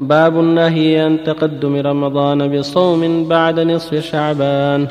[0.00, 4.86] باب النهي عن تقدم رمضان بصوم بعد نصف شعبان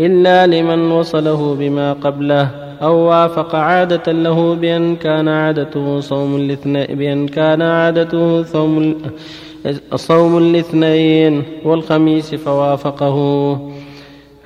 [0.00, 2.50] إلا لمن وصله بما قبله
[2.82, 8.94] أو وافق عادة له بأن كان عادته صوم الاثنين بأن كان عادته صوم
[9.94, 13.16] صوم الاثنين والخميس فوافقه.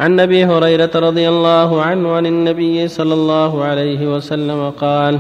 [0.01, 5.19] عن أبي هريرة رضي الله عنه عن النبي صلى الله عليه وسلم قال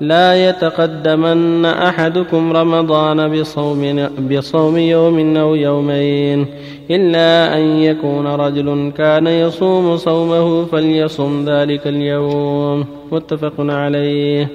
[0.00, 6.46] لا يتقدمن أحدكم رمضان بصوم بصوم يوم أو يومين
[6.90, 12.84] إلا أن يكون رجل كان يصوم صومه فليصم ذلك اليوم.
[13.12, 14.48] متفق عليه.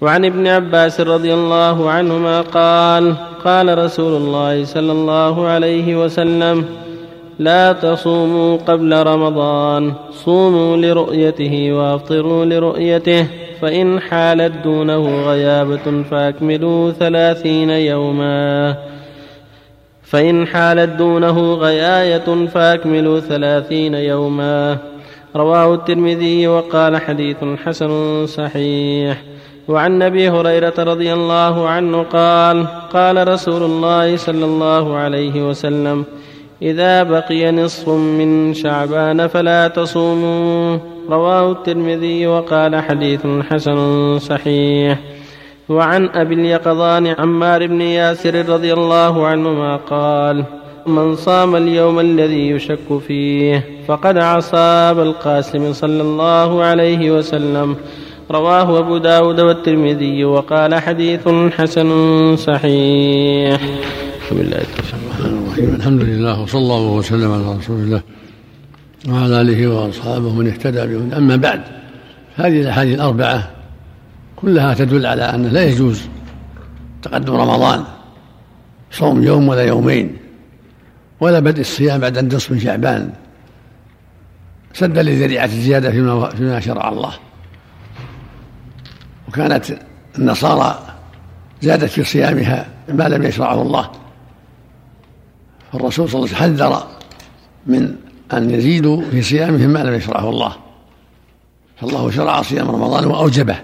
[0.00, 3.14] وعن ابن عباس رضي الله عنهما قال
[3.44, 6.64] قال رسول الله صلى الله عليه وسلم
[7.38, 9.92] لا تصوموا قبل رمضان
[10.24, 13.45] صوموا لرؤيته وافطروا لرؤيته.
[13.60, 18.76] فإن حالت دونه غيابة فأكملوا ثلاثين يوما.
[20.02, 24.78] فإن حالت دونه غياية فأكملوا ثلاثين يوما.
[25.36, 29.22] رواه الترمذي وقال حديث حسن صحيح.
[29.68, 36.04] وعن أبي هريرة رضي الله عنه قال قال رسول الله صلى الله عليه وسلم
[36.62, 40.95] إذا بقي نصف من شعبان فلا تصوموا.
[41.10, 43.78] رواه الترمذي وقال حديث حسن
[44.18, 44.98] صحيح.
[45.68, 50.44] وعن أبي اليقظان عمار بن ياسر رضي الله عنهما قال
[50.86, 57.76] من صام اليوم الذي يشك فيه فقد عصى ابا القاسم صلى الله عليه وسلم
[58.30, 61.88] رواه أبو داود والترمذي وقال حديث حسن
[62.36, 63.60] صحيح.
[64.26, 68.02] بسم الله الرحمن الحمد لله وصلى الله وسلم على رسول الله.
[69.08, 71.62] وعلى آله وأصحابه من اهتدى بهم أما بعد
[72.36, 73.50] هذه الأحاديث الأربعة
[74.36, 76.02] كلها تدل على أنه لا يجوز
[77.02, 77.84] تقدم رمضان
[78.90, 80.16] صوم يوم ولا يومين
[81.20, 83.12] ولا بدء الصيام بعد النصف من شعبان.
[84.72, 87.12] سدا لذريعة الزيادة فيما, فيما شرع الله.
[89.28, 89.64] وكانت
[90.18, 90.78] النصارى
[91.62, 93.90] زادت في صيامها ما لم يشرعه الله.
[95.72, 96.86] فالرسول صلى الله عليه وسلم حذر
[97.66, 97.96] من
[98.32, 100.56] أن يزيدوا في صيامهم ما لم يشرعه الله.
[101.76, 103.56] فالله شرع صيام رمضان وأوجبه.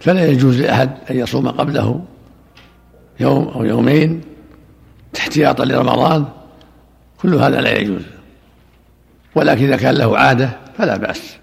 [0.00, 2.04] فلا يجوز لأحد أن يصوم قبله
[3.20, 4.20] يوم أو يومين
[5.18, 6.24] احتياطا لرمضان.
[7.22, 8.02] كل هذا لا يجوز.
[9.34, 11.36] ولكن إذا كان له عادة فلا بأس.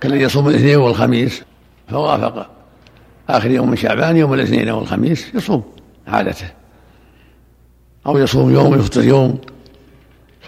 [0.00, 1.42] كالذي يصوم الاثنين والخميس
[1.88, 2.50] فوافق.
[3.28, 5.62] آخر يوم من شعبان يوم الاثنين أو الخميس يصوم
[6.08, 6.46] عادته.
[8.06, 9.40] أو يصوم يوم ويفطر يوم.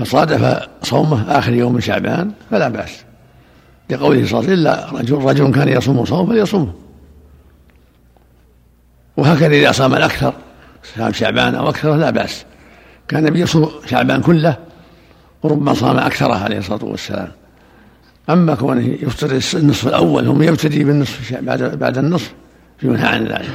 [0.05, 3.05] فصادف صومه آخر يوم من شعبان فلا بأس.
[3.91, 6.73] لقوله صلى الله عليه وسلم إلا رجل, رجل كان يصوم صوم فليصومه
[9.17, 10.33] وهكذا إذا صام الأكثر
[10.97, 12.45] صام شعبان أو أكثر لا بأس.
[13.09, 14.57] كان النبي يصوم شعبان كله
[15.43, 17.29] وربما صام أكثره عليه الصلاة والسلام.
[18.31, 22.33] أما كونه يفطر النصف الأول هم يبتدي بالنصف بعد بعد النصف
[22.83, 23.51] ينهى عن ذلك.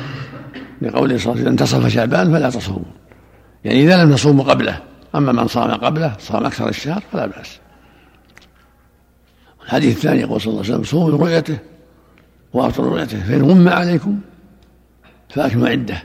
[0.81, 2.91] لقوله صلى الله عليه وسلم انتصف شعبان فلا تصوموا.
[3.65, 4.77] يعني إذا لم تصوموا قبله
[5.17, 7.59] أما من صام قبله صام أكثر الشهر فلا بأس.
[9.63, 11.57] الحديث الثاني يقول صلى الله عليه وسلم صوموا لرؤيته
[12.53, 14.19] وأفطروا رؤيته فإن غم عليكم
[15.29, 16.03] فأكملوا عدة.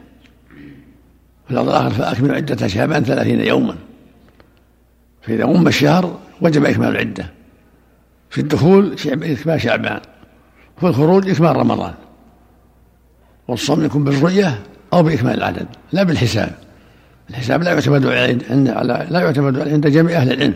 [1.47, 3.77] في الأرض الآخر فأكملوا عدة شعبان ثلاثين يوما.
[5.23, 7.27] فإذا غم الشهر وجب إكمال العدة
[8.31, 10.01] في الدخول إكمال شعبان
[10.77, 11.95] وفي الخروج إكمال رمضان.
[13.49, 14.63] والصوم يكون بالرؤية
[14.93, 16.72] أو بإكمال العدد لا بالحساب.
[17.31, 18.69] الحساب لا يعتمد عند
[19.11, 20.55] لا يعتمد عند جميع أهل العلم.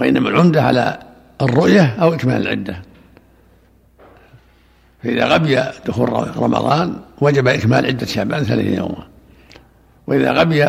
[0.00, 0.98] وإنما العمدة على
[1.42, 2.82] الرؤية أو إكمال العدة.
[5.02, 9.06] فإذا غبي دخول رمضان وجب إكمال عدة شعبان ثلاثين يوما.
[10.06, 10.66] وإذا غبي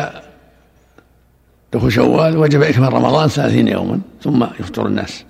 [1.72, 4.00] دخول شوال وجب إكمال رمضان ثلاثين يوما.
[4.22, 5.24] ثم يفطر الناس.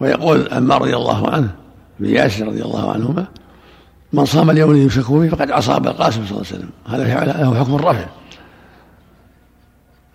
[0.00, 1.54] ويقول عمار رضي الله عنه
[2.00, 3.26] بن ياسر رضي الله عنهما
[4.14, 6.70] من صام اليوم الذي يشك فيه فقد عصى ابا القاسم صلى الله عليه وسلم.
[6.86, 8.06] هذا له حكم الرفع.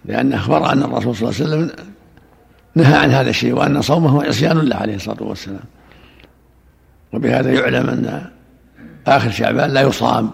[0.06, 1.86] لأن أخبر أن الرسول صلى الله عليه وسلم
[2.76, 5.64] نهى عن هذا الشيء وأن صومه عصيان له عليه الصلاة والسلام.
[7.14, 8.26] وبهذا يعلم أن
[9.08, 10.32] آخر شعبان لا يصام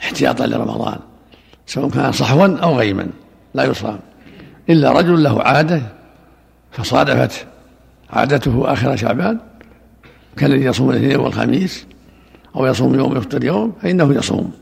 [0.00, 0.98] احتياطا لرمضان
[1.66, 3.06] سواء كان صحوا أو غيما
[3.54, 3.98] لا يصام.
[4.70, 5.82] إلا رجل له عادة
[6.70, 7.46] فصادفت
[8.10, 9.38] عادته آخر شعبان
[10.36, 11.86] كالذي يصوم الاثنين والخميس
[12.56, 14.52] أو يصوم يوم ويفطر يوم فإنه يصوم.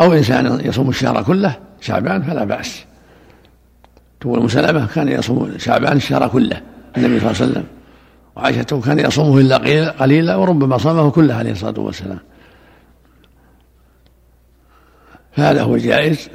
[0.00, 2.84] أو إنسان يصوم الشهر كله شعبان فلا بأس.
[4.20, 6.60] تقول أم سلمة كان يصوم شعبان الشهر كله
[6.96, 7.64] النبي صلى الله عليه وسلم.
[8.36, 12.18] وعائشة كان يصومه إلا قليلا وربما صامه كله عليه الصلاة والسلام.
[15.32, 16.28] فهذا هو الجائز.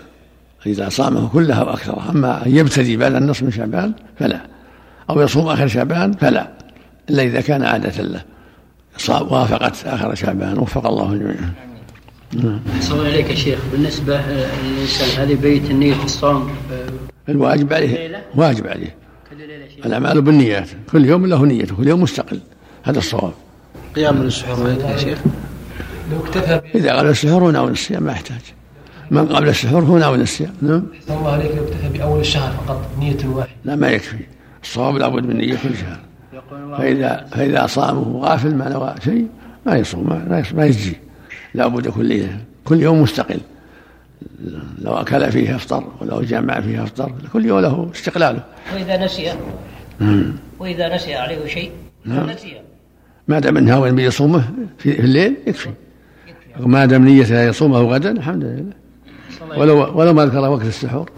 [0.66, 4.40] إذا صامه كلها وأكثر أما أن يبتدي بعد النصف من شعبان فلا.
[5.10, 6.48] أو يصوم آخر شعبان فلا.
[7.10, 8.22] إلا إذا كان عادة له.
[9.10, 11.36] وافقت آخر شعبان وفق الله الجميع
[12.34, 12.60] نعم.
[12.92, 13.60] عليك يا شيخ.
[13.72, 16.52] بالنسبة للإنسان هذه بيت النية الصوم
[17.30, 18.96] الواجب عليه واجب عليه.
[19.86, 20.70] الأعمال بالنيات.
[20.92, 22.40] كل يوم له نيته كل يوم مستقل.
[22.84, 23.34] هذا الصواب.
[23.96, 25.20] قيام السحور يا شيخ.
[26.12, 28.42] لو اكتفى إذا قبل السحور هو ناول الصيام ما يحتاج.
[29.12, 33.18] من قبل السحور هو ناول الصيام نعم الله عليك لو اكتفى بأول الشهر فقط نية
[33.26, 34.18] واحدة لا ما يكفي.
[34.64, 36.00] الصواب لابد من نية كل شهر.
[36.78, 39.28] فإذا فإذا صامه غافل ما نوى شيء
[39.66, 40.96] ما يصوم ما, ما يجزي.
[41.54, 42.26] لابد كل
[42.66, 43.40] كل يوم مستقل.
[44.82, 48.44] لو أكل فيه أفطر ولو جمع فيه أفطر كل يوم له استقلاله.
[48.74, 49.34] وإذا نسي.
[50.60, 51.72] وإذا نسي عليه شيء
[52.06, 52.30] نعم.
[52.30, 52.62] نسي.
[53.28, 54.44] ما دام انها وين بيصومه
[54.78, 55.70] في الليل يكفي.
[56.60, 58.74] ما دام نيته يصومه غدا الحمد لله.
[59.58, 61.10] ولو ولو ما ذكر وقت السحور.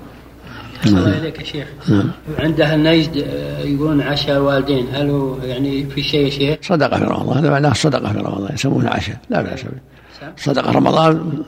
[0.94, 1.08] نعم.
[1.08, 1.68] إليك يا شيخ.
[1.90, 2.12] نعم.
[2.40, 7.04] عند أهل نجد آه، يقولون عشاء الوالدين هل هو يعني في شيء شيء؟ صدقة في
[7.04, 7.38] رمضان.
[7.38, 8.54] هذا معناه صدقة في رمضان.
[8.54, 11.44] يسمونه عشاء لا بأس به صدقة رمضان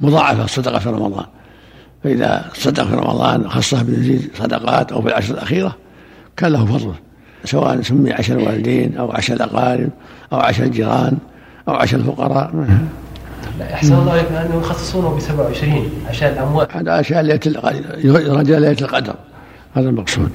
[0.00, 1.24] مضاعفة الصدقة في رمضان.
[2.04, 5.76] فإذا صدق في رمضان خصه بيزيد صدقات أو في العشر الأخيرة
[6.36, 6.94] كان له فضله
[7.44, 9.90] سواء سمي عشاء الوالدين أو عشاء الأقارب
[10.32, 11.18] أو عشاء الجيران
[11.68, 12.66] أو عشاء الفقراء
[13.58, 17.84] لا أحسن الله إليك أنه يخصصونه ب 27 عشاء الأموات هذا عشاء ليلة القدر
[18.36, 19.14] رجاء ليلة القدر.
[19.74, 20.30] هذا المقصود.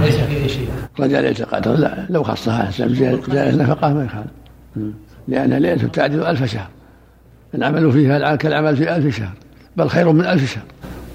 [0.00, 0.68] ليس في أي شيء.
[1.00, 4.30] رجاء ليلة القدر لا لو خصها زائد نفقة ما يخالف.
[5.28, 6.68] لأنها ليلة تعدل ألف شهر.
[7.54, 9.32] العمل فيها كالعمل في ألف شهر
[9.76, 10.64] بل خير من ألف شهر.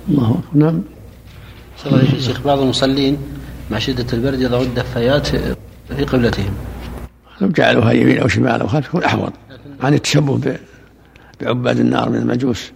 [0.10, 0.66] الله أكبر.
[0.66, 0.82] نعم.
[1.78, 3.18] صلى الله عليه شيخ بعض المصلين
[3.72, 6.54] مع شدة البرد يضعوا الدفايات في قبلتهم.
[7.42, 9.34] لو جعلوها يمين أو شمال أو خلف يكون أحوط
[9.82, 10.58] عن التشبه
[11.42, 12.72] بعباد النار من المجوس.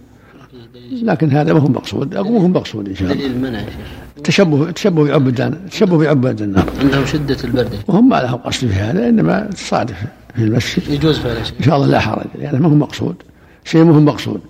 [1.02, 2.14] لكن هذا ما هو مقصود.
[2.14, 3.14] أقول ما هو مقصود إن شاء الله.
[3.14, 3.74] دليل المنع يا شيخ.
[4.16, 6.64] التشبه التشبه بعباد التشبه بعباد النار.
[6.80, 7.74] عندهم شدة البرد.
[7.88, 9.96] وهم ما لهم قصد في هذا إنما تصادف
[10.36, 10.88] في المسجد.
[10.88, 12.26] يجوز فعلا إن شاء الله لا حرج.
[12.38, 13.14] لأنه ما هو مقصود.
[13.64, 14.40] شيء ما هو مقصود.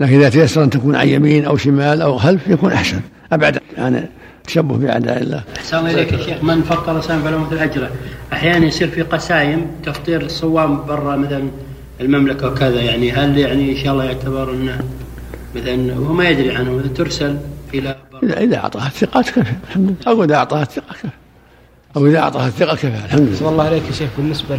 [0.00, 3.00] لكن إذا تيسر أن تكون عن يمين أو شمال أو خلف يكون أحسن.
[3.32, 3.58] أبعد.
[3.76, 4.08] يعني
[4.46, 5.42] تشبه بأعداء الله.
[5.56, 6.44] أحسن إليك يا شيخ.
[6.44, 7.90] من فطر صائم فله مثل أجره،
[8.32, 11.48] أحيانا يصير في قسايم تفطير الصوام برا مثلا.
[12.00, 14.80] المملكة وكذا يعني هل يعني إن شاء الله يعتبر أنه
[15.56, 17.38] مثلا هو ما يدري عنه ترسل
[17.74, 21.08] إلى إذا إذا أعطاها الثقة كفى الحمد لله أو إذا أعطاها الثقة كفى
[21.96, 23.50] أو إذا أعطاها الثقة كفى الحمد لله.
[23.50, 24.56] الله عليك يا شيخ بالنسبة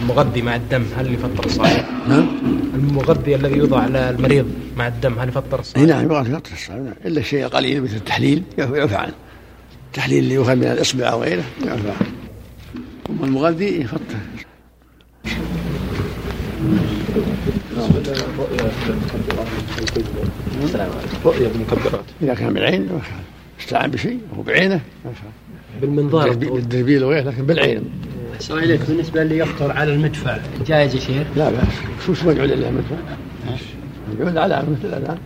[0.00, 2.26] للمغذي مع الدم هل يفطر الصائم؟ نعم
[2.74, 4.46] المغذي الذي يوضع على المريض
[4.76, 6.94] مع الدم هل يفطر الصائم؟ نعم يفطر الصائم.
[7.04, 9.12] إلا الشيء القليل مثل التحليل يعفى عنه
[9.86, 12.12] التحليل اللي يؤخذ من الإصبع أو غيره يعفى عنه
[13.10, 14.16] أما المغذي يفطر
[21.24, 22.88] رؤية المكبرات إذا كان بالعين
[23.60, 24.80] استعان بشيء وهو بعينه.
[25.80, 27.84] بالمنظار بالدربيل وغيره لكن بالعين.
[28.34, 31.66] أحسن إليك بالنسبة اللي يفطر على المدفع جائز يا شيخ؟ لا بأس.
[32.06, 32.96] شو يدعو لله مدفع؟
[34.20, 35.18] يدعو على مثل الأذان